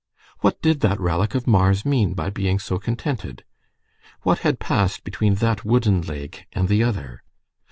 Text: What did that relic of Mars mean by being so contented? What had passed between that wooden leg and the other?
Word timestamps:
What 0.39 0.59
did 0.63 0.79
that 0.79 0.99
relic 0.99 1.35
of 1.35 1.45
Mars 1.45 1.85
mean 1.85 2.15
by 2.15 2.31
being 2.31 2.57
so 2.57 2.79
contented? 2.79 3.43
What 4.23 4.39
had 4.39 4.57
passed 4.59 5.03
between 5.03 5.35
that 5.35 5.63
wooden 5.63 6.01
leg 6.01 6.47
and 6.53 6.67
the 6.67 6.81
other? 6.81 7.21